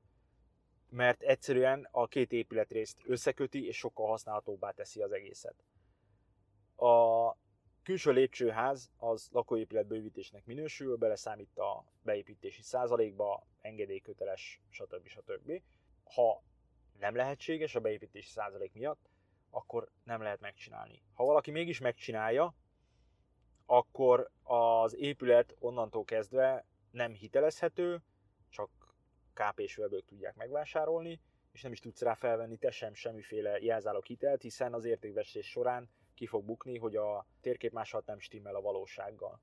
mert 0.89 1.21
egyszerűen 1.21 1.87
a 1.91 2.07
két 2.07 2.31
épületrészt 2.31 3.01
összeköti 3.05 3.67
és 3.67 3.77
sokkal 3.77 4.07
használhatóbbá 4.07 4.71
teszi 4.71 5.01
az 5.01 5.11
egészet. 5.11 5.63
A 6.75 7.31
külső 7.83 8.11
lépcsőház 8.11 8.91
az 8.97 9.29
lakóépület 9.31 9.87
bővítésnek 9.87 10.45
minősül, 10.45 10.95
beleszámít 10.95 11.57
a 11.57 11.85
beépítési 12.01 12.61
százalékba, 12.61 13.47
engedélyköteles, 13.61 14.61
stb. 14.69 15.07
stb. 15.07 15.61
Ha 16.03 16.43
nem 16.99 17.15
lehetséges 17.15 17.75
a 17.75 17.79
beépítési 17.79 18.29
százalék 18.29 18.73
miatt, 18.73 19.09
akkor 19.49 19.91
nem 20.03 20.21
lehet 20.21 20.39
megcsinálni. 20.39 21.01
Ha 21.13 21.25
valaki 21.25 21.51
mégis 21.51 21.79
megcsinálja, 21.79 22.55
akkor 23.65 24.29
az 24.43 24.95
épület 24.95 25.55
onnantól 25.59 26.03
kezdve 26.03 26.65
nem 26.91 27.13
hitelezhető, 27.13 28.01
csak 28.49 28.69
KP-s 29.33 29.77
webök 29.77 30.05
tudják 30.05 30.35
megvásárolni, 30.35 31.21
és 31.51 31.61
nem 31.61 31.71
is 31.71 31.79
tudsz 31.79 32.01
rá 32.01 32.13
felvenni 32.13 32.57
te 32.57 32.71
sem 32.71 32.93
semmiféle 32.93 33.59
jelzálog 33.59 34.05
hitelt, 34.05 34.41
hiszen 34.41 34.73
az 34.73 34.85
értékvesés 34.85 35.49
során 35.49 35.89
ki 36.13 36.25
fog 36.25 36.43
bukni, 36.45 36.77
hogy 36.77 36.95
a 36.95 37.25
térképmásolat 37.41 38.05
nem 38.05 38.19
stimmel 38.19 38.55
a 38.55 38.61
valósággal. 38.61 39.39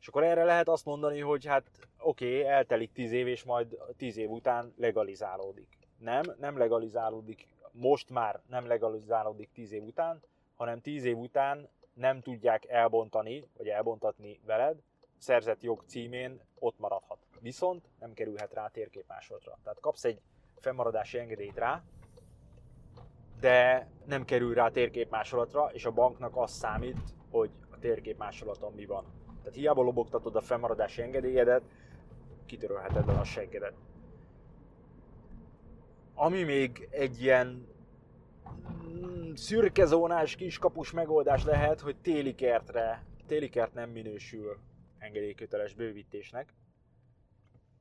És 0.00 0.08
akkor 0.08 0.24
erre 0.24 0.44
lehet 0.44 0.68
azt 0.68 0.84
mondani, 0.84 1.20
hogy 1.20 1.44
hát 1.44 1.70
oké, 1.98 2.38
okay, 2.38 2.50
eltelik 2.50 2.92
10 2.92 3.12
év, 3.12 3.26
és 3.26 3.44
majd 3.44 3.76
10 3.96 4.16
év 4.16 4.30
után 4.30 4.74
legalizálódik. 4.76 5.78
Nem, 5.98 6.22
nem 6.38 6.58
legalizálódik, 6.58 7.48
most 7.72 8.10
már 8.10 8.40
nem 8.46 8.66
legalizálódik 8.66 9.50
10 9.52 9.72
év 9.72 9.82
után, 9.82 10.22
hanem 10.54 10.80
10 10.80 11.04
év 11.04 11.16
után 11.16 11.68
nem 12.00 12.20
tudják 12.20 12.68
elbontani, 12.68 13.48
vagy 13.56 13.68
elbontatni 13.68 14.40
veled, 14.46 14.78
szerzett 15.18 15.62
jog 15.62 15.82
címén 15.86 16.40
ott 16.58 16.78
maradhat. 16.78 17.18
Viszont 17.40 17.84
nem 17.98 18.12
kerülhet 18.12 18.52
rá 18.52 18.68
térképmásolatra. 18.68 19.58
Tehát 19.62 19.80
kapsz 19.80 20.04
egy 20.04 20.20
fennmaradási 20.56 21.18
engedélyt 21.18 21.56
rá, 21.56 21.82
de 23.40 23.88
nem 24.04 24.24
kerül 24.24 24.54
rá 24.54 24.68
térképmásolatra, 24.68 25.70
és 25.72 25.84
a 25.84 25.90
banknak 25.90 26.36
az 26.36 26.50
számít, 26.50 26.98
hogy 27.30 27.50
a 27.70 27.78
térképmásolaton 27.78 28.72
mi 28.72 28.86
van. 28.86 29.04
Tehát 29.38 29.54
hiába 29.54 29.82
lobogtatod 29.82 30.36
a 30.36 30.40
fennmaradási 30.40 31.02
engedélyedet, 31.02 31.62
kitörölheted 32.46 33.08
a 33.08 33.24
seggedet. 33.24 33.74
Ami 36.14 36.42
még 36.42 36.88
egy 36.90 37.22
ilyen 37.22 37.68
szürkezónás 39.34 40.36
kiskapus 40.36 40.90
megoldás 40.90 41.44
lehet, 41.44 41.80
hogy 41.80 41.96
téli 41.96 42.34
kertre, 42.34 43.04
téli 43.26 43.48
kert 43.48 43.74
nem 43.74 43.90
minősül 43.90 44.58
engedélyköteles 44.98 45.74
bővítésnek. 45.74 46.54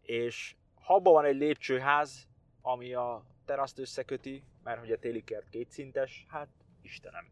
És 0.01 0.55
ha 0.81 0.95
abban 0.95 1.13
van 1.13 1.25
egy 1.25 1.35
lépcsőház, 1.35 2.27
ami 2.61 2.93
a 2.93 3.23
teraszt 3.45 3.79
összeköti, 3.79 4.43
mert 4.63 4.79
hogy 4.79 4.91
a 4.91 4.99
téli 4.99 5.23
kert 5.23 5.49
kétszintes, 5.49 6.25
hát 6.29 6.47
Istenem. 6.81 7.25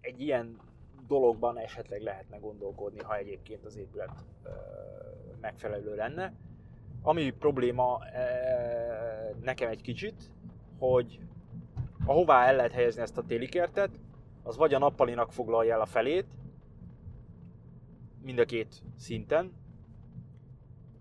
Egy 0.00 0.20
ilyen 0.20 0.60
dologban 1.06 1.58
esetleg 1.58 2.02
lehetne 2.02 2.36
gondolkodni, 2.36 3.00
ha 3.00 3.16
egyébként 3.16 3.64
az 3.64 3.76
épület 3.76 4.24
ö, 4.42 4.48
megfelelő 5.40 5.94
lenne. 5.94 6.32
Ami 7.02 7.30
probléma 7.30 8.04
e, 8.04 9.34
nekem 9.40 9.68
egy 9.68 9.82
kicsit, 9.82 10.30
hogy 10.78 11.20
ahová 12.10 12.46
el 12.46 12.56
lehet 12.56 12.72
helyezni 12.72 13.02
ezt 13.02 13.18
a 13.18 13.22
téli 13.22 13.48
kertet, 13.48 13.90
az 14.42 14.56
vagy 14.56 14.74
a 14.74 14.78
nappalinak 14.78 15.32
foglalja 15.32 15.74
el 15.74 15.80
a 15.80 15.86
felét, 15.86 16.26
mind 18.22 18.38
a 18.38 18.44
két 18.44 18.82
szinten, 18.98 19.52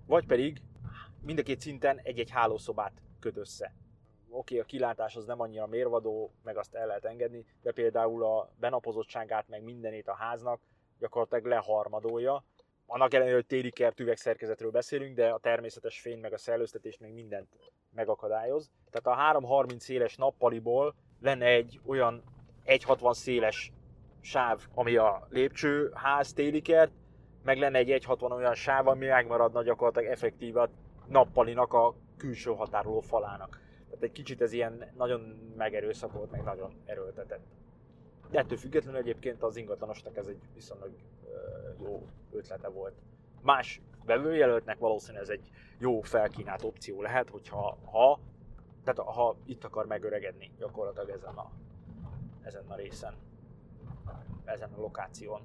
vagy 0.05 0.25
pedig 0.25 0.61
mind 1.21 1.39
a 1.39 1.43
két 1.43 1.59
szinten 1.59 1.99
egy-egy 2.03 2.29
hálószobát 2.29 3.01
köt 3.19 3.37
össze. 3.37 3.73
Oké, 4.29 4.37
okay, 4.37 4.59
a 4.59 4.63
kilátás 4.63 5.15
az 5.15 5.25
nem 5.25 5.39
annyira 5.41 5.67
mérvadó, 5.67 6.31
meg 6.43 6.57
azt 6.57 6.75
el 6.75 6.87
lehet 6.87 7.05
engedni, 7.05 7.45
de 7.61 7.71
például 7.71 8.23
a 8.23 8.49
benapozottságát, 8.59 9.47
meg 9.47 9.63
mindenét 9.63 10.07
a 10.07 10.13
háznak 10.13 10.61
gyakorlatilag 10.99 11.45
leharmadolja. 11.45 12.43
Annak 12.85 13.13
ellenére, 13.13 13.35
hogy 13.35 13.45
téli 13.45 13.71
kert 13.71 13.99
üvegszerkezetről 13.99 14.71
beszélünk, 14.71 15.15
de 15.15 15.29
a 15.29 15.37
természetes 15.37 15.99
fény, 16.01 16.19
meg 16.19 16.33
a 16.33 16.37
szellőztetés, 16.37 16.97
meg 16.97 17.13
mindent 17.13 17.47
megakadályoz. 17.95 18.69
Tehát 18.91 19.19
a 19.19 19.21
330 19.21 19.83
széles 19.83 20.15
nappaliból 20.15 20.95
lenne 21.21 21.45
egy 21.45 21.79
olyan 21.85 22.23
160 22.65 23.13
széles 23.13 23.71
sáv, 24.21 24.67
ami 24.73 24.95
a 24.95 25.27
lépcsőház 25.29 26.33
télikert, 26.33 26.91
meg 27.43 27.57
lenne 27.57 27.77
egy 27.77 27.87
160 27.87 28.31
olyan 28.31 28.55
sáv, 28.55 28.87
ami 28.87 29.05
megmaradna 29.05 29.63
gyakorlatilag 29.63 30.11
effektíve 30.11 30.69
nappalinak 31.07 31.73
a 31.73 31.95
külső 32.17 32.51
határoló 32.51 32.99
falának. 32.99 33.59
Tehát 33.85 34.03
egy 34.03 34.11
kicsit 34.11 34.41
ez 34.41 34.51
ilyen 34.51 34.91
nagyon 34.97 35.51
megerőszakolt, 35.57 36.31
meg 36.31 36.43
nagyon 36.43 36.73
erőltetett. 36.85 37.45
De 38.29 38.39
ettől 38.39 38.57
függetlenül 38.57 38.99
egyébként 38.99 39.43
az 39.43 39.55
ingatlanosnak 39.55 40.17
ez 40.17 40.27
egy 40.27 40.39
viszonylag 40.53 40.91
jó 41.81 42.07
ötlete 42.31 42.67
volt. 42.67 42.93
Más 43.41 43.81
vevőjelöltnek 44.09 44.79
valószínűleg 44.79 45.23
ez 45.23 45.29
egy 45.29 45.51
jó 45.77 46.01
felkínált 46.01 46.63
opció 46.63 47.01
lehet, 47.01 47.29
hogyha 47.29 47.77
ha, 47.85 48.19
tehát 48.83 48.99
ha 48.99 49.35
itt 49.45 49.63
akar 49.63 49.85
megöregedni 49.85 50.51
gyakorlatilag 50.57 51.09
ezen 51.09 51.35
a, 51.35 51.51
ezen 52.41 52.63
a 52.67 52.75
részen, 52.75 53.13
ezen 54.45 54.73
a 54.73 54.79
lokáción. 54.79 55.41